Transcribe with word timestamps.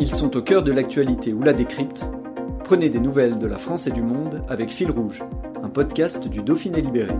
Ils 0.00 0.12
sont 0.12 0.36
au 0.36 0.42
cœur 0.42 0.64
de 0.64 0.72
l'actualité 0.72 1.32
ou 1.32 1.42
la 1.42 1.52
décrypte. 1.52 2.04
Prenez 2.64 2.88
des 2.88 2.98
nouvelles 2.98 3.38
de 3.38 3.46
la 3.46 3.58
France 3.58 3.86
et 3.86 3.92
du 3.92 4.02
monde 4.02 4.44
avec 4.48 4.70
Fil 4.70 4.90
Rouge, 4.90 5.22
un 5.62 5.68
podcast 5.68 6.26
du 6.26 6.42
Dauphiné 6.42 6.80
Libéré. 6.80 7.14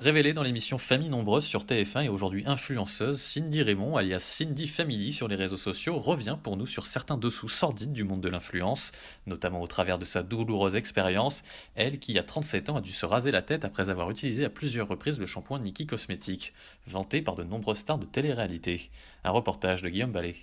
Révélée 0.00 0.34
dans 0.34 0.42
l'émission 0.42 0.76
Famille 0.76 1.08
Nombreuse 1.08 1.44
sur 1.44 1.64
TF1 1.64 2.04
et 2.04 2.08
aujourd'hui 2.08 2.44
influenceuse, 2.46 3.20
Cindy 3.20 3.62
Raymond, 3.62 3.96
alias 3.96 4.20
Cindy 4.20 4.66
Family 4.66 5.12
sur 5.12 5.28
les 5.28 5.36
réseaux 5.36 5.58
sociaux, 5.58 5.98
revient 5.98 6.36
pour 6.42 6.56
nous 6.56 6.66
sur 6.66 6.86
certains 6.86 7.16
dessous 7.16 7.48
sordides 7.48 7.92
du 7.92 8.04
monde 8.04 8.22
de 8.22 8.28
l'influence, 8.28 8.92
notamment 9.26 9.60
au 9.62 9.66
travers 9.66 9.98
de 9.98 10.06
sa 10.06 10.22
douloureuse 10.22 10.76
expérience, 10.76 11.42
elle 11.74 11.98
qui, 11.98 12.18
à 12.18 12.22
37 12.22 12.70
ans, 12.70 12.76
a 12.76 12.80
dû 12.80 12.92
se 12.92 13.04
raser 13.04 13.30
la 13.30 13.42
tête 13.42 13.64
après 13.64 13.90
avoir 13.90 14.10
utilisé 14.10 14.44
à 14.44 14.50
plusieurs 14.50 14.88
reprises 14.88 15.18
le 15.18 15.26
shampoing 15.26 15.58
Nikki 15.58 15.86
Cosmétique, 15.86 16.52
vanté 16.86 17.20
par 17.20 17.34
de 17.34 17.44
nombreuses 17.44 17.78
stars 17.78 17.98
de 17.98 18.06
télé-réalité. 18.06 18.90
Un 19.24 19.30
reportage 19.30 19.82
de 19.82 19.90
Guillaume 19.90 20.12
Ballet. 20.12 20.36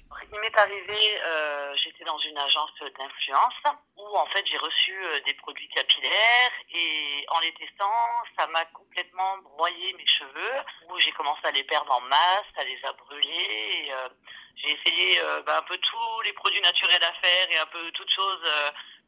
Il 0.58 0.60
m'est 0.60 0.76
arrivé, 0.76 1.22
euh, 1.24 1.76
j'étais 1.84 2.04
dans 2.04 2.18
une 2.18 2.38
agence 2.38 2.72
d'influence 2.80 3.78
où 3.96 4.18
en 4.18 4.26
fait 4.28 4.44
j'ai 4.50 4.58
reçu 4.58 4.92
euh, 4.92 5.20
des 5.26 5.34
produits 5.36 5.68
capillaires 5.70 6.52
et 6.74 7.26
en 7.30 7.40
les 7.42 7.54
testant, 7.54 7.94
ça 8.36 8.48
m'a 8.48 8.66
complètement 8.66 9.38
broyé 9.44 9.94
mes 9.94 10.08
cheveux, 10.08 10.58
où 10.90 11.00
j'ai 11.00 11.12
commencé 11.12 11.42
à 11.44 11.52
les 11.52 11.64
perdre 11.64 11.92
en 11.92 12.02
masse, 12.02 12.50
à 12.58 12.64
les 12.64 12.80
a 12.86 12.94
brûlés. 12.94 13.86
Et, 13.86 13.94
euh, 13.94 14.10
j'ai 14.56 14.72
essayé 14.72 15.20
euh, 15.20 15.44
bah, 15.44 15.60
un 15.60 15.62
peu 15.64 15.78
tous 15.78 16.22
les 16.26 16.34
produits 16.34 16.62
naturels 16.62 17.04
à 17.04 17.14
faire 17.22 17.52
et 17.52 17.58
un 17.58 17.68
peu 17.68 17.92
toutes 17.92 18.10
choses 18.10 18.42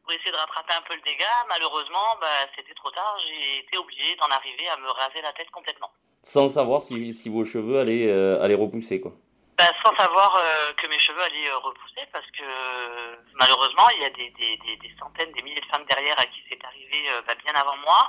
pour 0.04 0.12
essayer 0.12 0.30
de 0.30 0.36
rattraper 0.36 0.74
un 0.74 0.82
peu 0.82 0.94
le 0.94 1.02
dégât. 1.02 1.46
Malheureusement, 1.48 2.14
bah, 2.20 2.46
c'était 2.54 2.74
trop 2.74 2.92
tard. 2.92 3.18
J'ai 3.26 3.58
été 3.66 3.76
obligée 3.76 4.14
d'en 4.16 4.30
arriver 4.30 4.68
à 4.68 4.76
me 4.76 4.90
raser 4.90 5.20
la 5.22 5.32
tête 5.32 5.50
complètement. 5.50 5.90
Sans 6.22 6.48
savoir 6.48 6.80
si, 6.80 7.28
vos 7.28 7.44
cheveux 7.44 7.80
allaient, 7.80 8.08
allaient 8.40 8.54
repousser, 8.54 9.00
quoi. 9.00 9.12
Bah, 9.60 9.68
sans 9.84 9.92
savoir 9.94 10.40
euh, 10.40 10.72
que 10.72 10.88
mes 10.88 10.98
cheveux 10.98 11.20
allaient 11.20 11.52
euh, 11.52 11.58
repousser 11.60 12.00
parce 12.16 12.24
que 12.32 12.40
euh, 12.40 13.12
malheureusement 13.38 13.84
il 13.94 14.00
y 14.00 14.06
a 14.06 14.10
des, 14.16 14.32
des, 14.32 14.92
centaines, 14.98 15.30
des 15.36 15.42
milliers 15.42 15.60
de 15.60 15.68
femmes 15.68 15.84
derrière 15.84 16.16
à 16.16 16.24
qui 16.24 16.40
c'est 16.48 16.64
arrivé 16.64 17.12
bah, 17.26 17.34
bien 17.44 17.52
avant 17.52 17.76
moi 17.84 18.08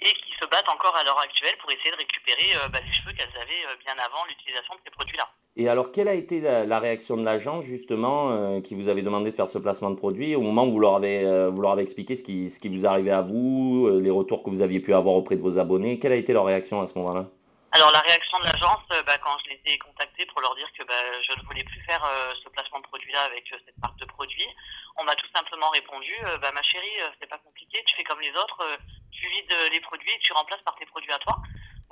et 0.00 0.12
qui 0.12 0.30
se 0.38 0.46
battent 0.46 0.68
encore 0.68 0.94
à 0.94 1.02
l'heure 1.02 1.18
actuelle 1.18 1.58
pour 1.58 1.72
essayer 1.72 1.90
de 1.90 1.96
récupérer 1.96 2.54
bah, 2.70 2.78
les 2.78 2.92
cheveux 2.92 3.10
qu'elles 3.10 3.34
avaient 3.42 3.66
bien 3.82 3.94
avant 3.98 4.22
l'utilisation 4.28 4.74
de 4.74 4.80
ces 4.84 4.90
produits-là. 4.92 5.28
Et 5.56 5.68
alors, 5.68 5.90
quelle 5.90 6.06
a 6.06 6.14
été 6.14 6.40
la, 6.40 6.78
réaction 6.78 7.16
de 7.16 7.24
l'agence, 7.24 7.64
justement, 7.64 8.60
qui 8.60 8.74
vous 8.74 8.88
avait 8.88 9.02
demandé 9.02 9.30
de 9.30 9.36
faire 9.36 9.48
ce 9.48 9.58
placement 9.58 9.90
de 9.90 9.94
produit 9.94 10.34
au 10.34 10.40
moment 10.40 10.64
où 10.64 10.70
vous 10.72 10.80
leur 10.80 10.96
avez, 10.96 11.48
vous 11.50 11.62
leur 11.62 11.72
avez 11.72 11.82
expliqué 11.82 12.16
ce 12.16 12.24
qui, 12.24 12.50
ce 12.50 12.58
qui 12.58 12.68
vous 12.68 12.86
arrivait 12.86 13.12
à 13.12 13.22
vous, 13.22 14.00
les 14.00 14.10
retours 14.10 14.42
que 14.42 14.50
vous 14.50 14.62
aviez 14.62 14.80
pu 14.80 14.94
avoir 14.94 15.14
auprès 15.14 15.36
de 15.36 15.42
vos 15.42 15.58
abonnés? 15.58 16.00
Quelle 16.00 16.12
a 16.12 16.16
été 16.16 16.32
leur 16.32 16.44
réaction 16.44 16.80
à 16.80 16.86
ce 16.86 16.98
moment-là? 16.98 17.30
Alors 17.74 17.90
la 17.90 17.98
réaction 18.06 18.38
de 18.38 18.44
l'agence, 18.44 18.86
euh, 18.92 19.02
bah, 19.02 19.18
quand 19.18 19.36
je 19.44 19.50
les 19.50 19.60
ai 19.66 19.78
contactés 19.78 20.24
pour 20.26 20.40
leur 20.40 20.54
dire 20.54 20.70
que 20.78 20.84
bah, 20.84 20.94
je 21.26 21.32
ne 21.32 21.44
voulais 21.44 21.64
plus 21.64 21.80
faire 21.80 22.04
euh, 22.04 22.32
ce 22.44 22.48
placement 22.50 22.78
de 22.78 22.84
produit-là 22.84 23.22
avec 23.22 23.52
euh, 23.52 23.58
cette 23.66 23.76
marque 23.78 23.98
de 23.98 24.04
produit, 24.04 24.46
on 24.96 25.02
m'a 25.02 25.16
tout 25.16 25.26
simplement 25.34 25.70
répondu 25.70 26.14
bah, 26.40 26.52
ma 26.52 26.62
chérie, 26.62 27.02
c'est 27.18 27.26
pas 27.26 27.38
compliqué, 27.38 27.82
tu 27.84 27.96
fais 27.96 28.04
comme 28.04 28.20
les 28.20 28.30
autres, 28.36 28.62
tu 29.10 29.26
vides 29.26 29.52
les 29.72 29.80
produits 29.80 30.12
et 30.12 30.18
tu 30.20 30.32
remplaces 30.32 30.62
par 30.62 30.76
tes 30.76 30.86
produits 30.86 31.10
à 31.10 31.18
toi. 31.18 31.34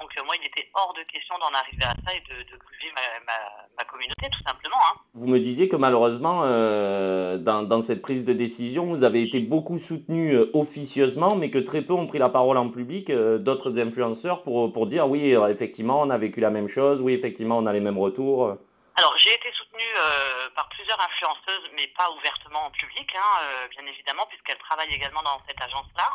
Donc 0.03 0.11
euh, 0.19 0.25
moi, 0.25 0.35
il 0.41 0.45
était 0.45 0.69
hors 0.75 0.93
de 0.95 1.03
question 1.05 1.39
d'en 1.39 1.55
arriver 1.57 1.85
à 1.85 1.95
ça 2.05 2.13
et 2.13 2.21
de, 2.21 2.43
de 2.51 2.57
gruger 2.59 2.91
ma, 2.93 3.01
ma, 3.25 3.39
ma 3.79 3.85
communauté, 3.85 4.29
tout 4.33 4.43
simplement. 4.45 4.77
Hein. 4.89 4.99
Vous 5.15 5.29
me 5.29 5.39
disiez 5.39 5.69
que 5.69 5.77
malheureusement, 5.77 6.43
euh, 6.43 7.39
dans, 7.39 7.63
dans 7.63 7.81
cette 7.83 8.03
prise 8.03 8.25
de 8.25 8.33
décision, 8.33 8.87
vous 8.87 9.05
avez 9.05 9.23
été 9.23 9.39
beaucoup 9.39 9.79
soutenu 9.79 10.33
euh, 10.33 10.51
officieusement, 10.55 11.37
mais 11.37 11.51
que 11.51 11.59
très 11.59 11.83
peu 11.83 11.93
ont 11.93 12.09
pris 12.09 12.19
la 12.19 12.31
parole 12.31 12.57
en 12.57 12.69
public, 12.69 13.11
euh, 13.11 13.39
d'autres 13.39 13.79
influenceurs, 13.79 14.43
pour, 14.43 14.73
pour 14.73 14.89
dire 14.89 15.09
oui, 15.09 15.35
effectivement, 15.49 16.01
on 16.01 16.11
a 16.11 16.19
vécu 16.19 16.41
la 16.41 16.51
même 16.51 16.69
chose, 16.69 17.01
oui, 17.01 17.13
effectivement, 17.15 17.59
on 17.59 17.67
a 17.67 17.73
les 17.73 17.81
mêmes 17.81 17.99
retours. 17.99 18.57
Alors, 18.97 19.17
j'ai 19.17 19.33
été 19.33 19.51
soutenue 19.53 19.93
euh, 19.97 20.51
par 20.55 20.69
plusieurs 20.69 21.01
influenceuses, 21.01 21.71
mais 21.75 21.87
pas 21.97 22.11
ouvertement 22.11 22.67
en 22.67 22.71
public, 22.71 23.09
hein, 23.17 23.33
euh, 23.43 23.69
bien 23.69 23.87
évidemment, 23.87 24.27
puisqu'elles 24.29 24.59
travaillent 24.59 24.93
également 24.93 25.23
dans 25.23 25.41
cette 25.47 25.61
agence-là. 25.63 26.11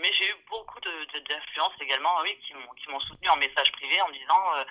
Mais 0.00 0.10
j'ai 0.18 0.28
eu 0.28 0.36
beaucoup 0.50 0.80
de, 0.80 0.90
de, 1.14 1.24
d'influences 1.24 1.76
également, 1.80 2.20
oui, 2.22 2.36
qui 2.46 2.54
m'ont, 2.54 3.00
soutenue 3.00 3.28
en 3.28 3.36
message 3.36 3.72
privé 3.72 4.00
en 4.02 4.08
me 4.08 4.12
disant, 4.12 4.42
euh, 4.56 4.64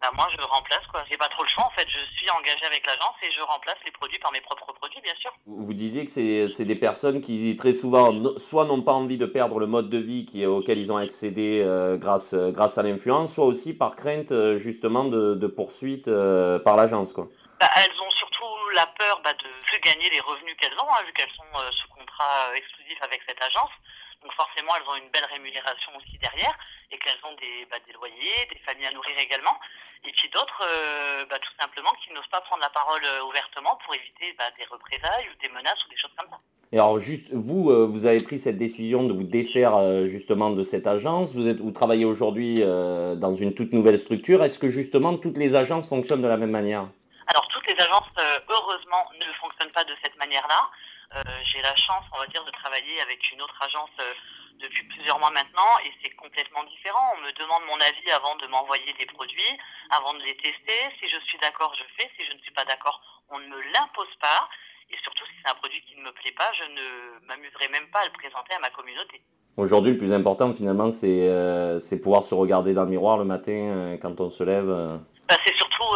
bah, 0.00 0.10
moi, 0.14 0.28
je 0.34 0.40
remplace, 0.42 0.86
quoi. 0.90 1.04
J'ai 1.10 1.18
pas 1.18 1.28
trop 1.28 1.42
le 1.42 1.48
choix, 1.48 1.64
en 1.64 1.70
fait. 1.70 1.86
Je 1.86 2.16
suis 2.16 2.30
engagée 2.30 2.64
avec 2.64 2.86
l'agence 2.86 3.14
et 3.22 3.30
je 3.32 3.42
remplace 3.42 3.76
les 3.84 3.90
produits 3.90 4.18
par 4.18 4.32
mes 4.32 4.40
propres 4.40 4.72
produits, 4.72 5.00
bien 5.02 5.14
sûr. 5.20 5.30
Vous 5.46 5.74
disiez 5.74 6.06
que 6.06 6.48
c'est 6.48 6.64
des 6.64 6.74
personnes 6.74 7.20
qui, 7.20 7.54
très 7.56 7.74
souvent, 7.74 8.10
soit 8.38 8.64
n'ont 8.64 8.82
pas 8.82 8.92
envie 8.92 9.18
de 9.18 9.26
perdre 9.26 9.58
le 9.58 9.66
mode 9.66 9.90
de 9.90 9.98
vie 9.98 10.24
qui, 10.24 10.46
auquel 10.46 10.78
ils 10.78 10.90
ont 10.90 10.96
accédé 10.96 11.62
euh, 11.62 11.98
grâce, 11.98 12.32
euh, 12.32 12.50
grâce 12.50 12.78
à 12.78 12.82
l'influence, 12.82 13.34
soit 13.34 13.44
aussi 13.44 13.76
par 13.76 13.96
crainte, 13.96 14.32
justement, 14.56 15.04
de, 15.04 15.34
de 15.34 15.46
poursuite 15.46 16.08
euh, 16.08 16.58
par 16.58 16.76
l'agence, 16.76 17.12
quoi. 17.12 17.28
Bah, 17.60 17.68
elles 17.76 18.00
ont 18.00 18.10
surtout 18.12 18.46
la 18.74 18.86
peur 18.86 19.20
bah, 19.22 19.34
de 19.34 19.48
plus 19.66 19.80
gagner 19.80 20.08
les 20.08 20.20
revenus 20.20 20.56
qu'elles 20.56 20.78
ont, 20.78 20.88
hein, 20.88 21.04
vu 21.04 21.12
qu'elles 21.12 21.30
sont 21.36 21.52
euh, 21.60 21.70
sous 21.72 21.88
contrat 21.88 22.56
exclusif 22.56 22.96
avec 23.02 23.20
cette 23.26 23.40
agence. 23.42 23.70
Donc 24.22 24.32
forcément, 24.34 24.72
elles 24.76 24.88
ont 24.88 24.96
une 24.96 25.10
belle 25.10 25.24
rémunération 25.24 25.92
aussi 25.96 26.18
derrière, 26.18 26.56
et 26.90 26.98
qu'elles 26.98 27.20
ont 27.24 27.34
des, 27.40 27.66
bah, 27.70 27.78
des 27.86 27.92
loyers, 27.92 28.46
des 28.52 28.58
familles 28.60 28.86
à 28.86 28.92
nourrir 28.92 29.16
également. 29.18 29.56
Et 30.04 30.12
puis 30.12 30.28
d'autres, 30.30 30.62
euh, 30.64 31.24
bah, 31.28 31.38
tout 31.38 31.52
simplement, 31.58 31.90
qui 32.04 32.12
n'osent 32.12 32.28
pas 32.30 32.40
prendre 32.42 32.62
la 32.62 32.70
parole 32.70 33.04
euh, 33.04 33.24
ouvertement 33.24 33.78
pour 33.84 33.94
éviter 33.94 34.34
bah, 34.38 34.44
des 34.58 34.64
représailles 34.64 35.28
ou 35.28 35.40
des 35.40 35.48
menaces 35.48 35.84
ou 35.86 35.90
des 35.90 35.96
choses 35.96 36.12
comme 36.16 36.28
ça. 36.30 36.38
Et 36.72 36.78
alors, 36.78 36.98
juste, 36.98 37.32
vous, 37.32 37.70
euh, 37.70 37.86
vous 37.86 38.06
avez 38.06 38.22
pris 38.22 38.38
cette 38.38 38.56
décision 38.56 39.04
de 39.04 39.12
vous 39.12 39.24
défaire 39.24 39.74
euh, 39.76 40.06
justement 40.06 40.50
de 40.50 40.62
cette 40.62 40.86
agence. 40.86 41.34
Vous, 41.34 41.48
êtes, 41.48 41.58
vous 41.58 41.72
travaillez 41.72 42.04
aujourd'hui 42.04 42.56
dans 42.60 43.34
une 43.34 43.54
toute 43.54 43.72
nouvelle 43.72 43.98
structure. 43.98 44.44
Est-ce 44.44 44.58
que 44.58 44.68
justement 44.68 45.16
toutes 45.16 45.36
les 45.38 45.54
agences 45.54 45.88
fonctionnent 45.88 46.22
de 46.22 46.28
la 46.28 46.36
même 46.36 46.50
manière? 46.50 46.86
Alors 47.26 47.46
toutes 47.48 47.66
les 47.66 47.74
agences, 47.74 48.10
heureusement, 48.48 49.04
ne 49.18 49.32
fonctionnent 49.40 49.72
pas 49.72 49.84
de 49.84 49.94
cette 50.02 50.16
manière-là. 50.18 50.70
Euh, 51.16 51.22
J'ai 51.50 51.62
la 51.62 51.74
chance, 51.76 52.04
on 52.14 52.18
va 52.18 52.26
dire, 52.28 52.44
de 52.44 52.50
travailler 52.52 53.00
avec 53.02 53.18
une 53.32 53.42
autre 53.42 53.58
agence 53.60 53.90
euh, 53.98 54.12
depuis 54.60 54.84
plusieurs 54.94 55.18
mois 55.18 55.30
maintenant 55.30 55.72
et 55.84 55.90
c'est 56.02 56.10
complètement 56.14 56.62
différent. 56.64 57.14
On 57.18 57.20
me 57.26 57.32
demande 57.32 57.62
mon 57.66 57.80
avis 57.80 58.10
avant 58.12 58.36
de 58.36 58.46
m'envoyer 58.46 58.92
des 58.98 59.06
produits, 59.06 59.52
avant 59.90 60.14
de 60.14 60.22
les 60.22 60.36
tester. 60.36 60.78
Si 61.00 61.08
je 61.08 61.18
suis 61.26 61.38
d'accord, 61.38 61.74
je 61.74 61.84
fais. 61.96 62.08
Si 62.16 62.24
je 62.26 62.32
ne 62.32 62.38
suis 62.40 62.52
pas 62.52 62.64
d'accord, 62.64 63.00
on 63.30 63.38
ne 63.38 63.46
me 63.48 63.60
l'impose 63.72 64.14
pas. 64.20 64.48
Et 64.92 64.96
surtout, 65.02 65.24
si 65.26 65.32
c'est 65.42 65.50
un 65.50 65.54
produit 65.54 65.82
qui 65.82 65.96
ne 65.96 66.02
me 66.02 66.12
plaît 66.12 66.32
pas, 66.32 66.50
je 66.58 66.64
ne 66.64 67.26
m'amuserai 67.26 67.68
même 67.68 67.88
pas 67.90 68.00
à 68.00 68.04
le 68.06 68.12
présenter 68.12 68.54
à 68.54 68.58
ma 68.58 68.70
communauté. 68.70 69.22
Aujourd'hui, 69.56 69.92
le 69.92 69.98
plus 69.98 70.12
important, 70.12 70.52
finalement, 70.52 70.90
c'est 70.90 71.28
euh, 71.28 71.78
pouvoir 72.02 72.22
se 72.22 72.34
regarder 72.34 72.72
dans 72.74 72.84
le 72.84 72.90
miroir 72.90 73.18
le 73.18 73.24
matin 73.24 73.52
euh, 73.52 73.96
quand 74.00 74.20
on 74.20 74.30
se 74.30 74.42
lève. 74.44 74.68
euh. 74.68 74.96
Bah, 75.28 75.36
c'est 75.44 75.54
surtout, 75.56 75.90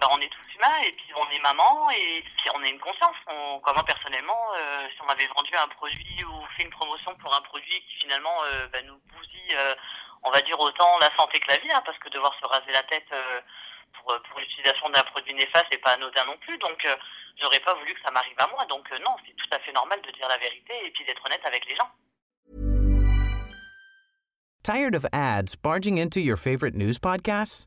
bah, 0.00 0.08
on 0.12 0.20
est 0.20 0.28
tous 0.28 0.49
et 0.84 0.92
puis 0.92 1.12
on 1.14 1.28
est 1.30 1.38
maman 1.40 1.90
et 1.90 2.22
puis 2.22 2.50
on 2.54 2.62
a 2.62 2.68
une 2.68 2.78
conscience. 2.78 3.16
On, 3.26 3.60
comme 3.60 3.74
moi 3.74 3.84
personnellement, 3.84 4.52
euh, 4.56 4.88
si 4.94 5.02
on 5.02 5.06
m'avait 5.06 5.26
vendu 5.26 5.54
un 5.56 5.68
produit 5.68 6.24
ou 6.24 6.46
fait 6.56 6.64
une 6.64 6.70
promotion 6.70 7.14
pour 7.16 7.34
un 7.34 7.42
produit 7.42 7.80
qui 7.88 7.96
finalement 8.00 8.44
euh, 8.44 8.66
bah, 8.68 8.82
nous 8.82 8.98
bousille, 9.12 9.54
euh, 9.54 9.74
on 10.22 10.30
va 10.30 10.40
dire 10.42 10.58
autant 10.58 10.98
la 11.00 11.10
santé 11.16 11.40
que 11.40 11.48
la 11.48 11.58
vie, 11.58 11.70
hein, 11.72 11.82
parce 11.84 11.98
que 11.98 12.08
devoir 12.08 12.34
se 12.38 12.46
raser 12.46 12.72
la 12.72 12.82
tête 12.84 13.08
pour, 13.94 14.14
pour 14.28 14.40
l'utilisation 14.40 14.90
d'un 14.90 15.02
produit 15.02 15.34
néfaste, 15.34 15.66
c'est 15.70 15.78
pas 15.78 15.92
anodin 15.92 16.24
non 16.26 16.36
plus. 16.38 16.58
Donc, 16.58 16.86
j'aurais 17.40 17.60
pas 17.60 17.74
voulu 17.74 17.94
que 17.94 18.02
ça 18.02 18.10
m'arrive 18.10 18.38
à 18.38 18.46
moi. 18.48 18.66
Donc, 18.66 18.90
non, 19.00 19.16
c'est 19.24 19.34
tout 19.34 19.48
à 19.50 19.58
fait 19.60 19.72
normal 19.72 20.00
de 20.02 20.10
dire 20.10 20.28
la 20.28 20.36
vérité 20.36 20.74
et 20.84 20.90
puis 20.90 21.04
d'être 21.06 21.24
honnête 21.24 21.44
avec 21.44 21.64
les 21.66 21.74
gens. 21.74 21.90
Tired 24.62 24.94
of 24.94 25.06
ads 25.10 25.56
barging 25.56 25.98
into 25.98 26.20
your 26.20 26.36
favorite 26.36 26.74
news 26.74 26.98
podcasts? 26.98 27.66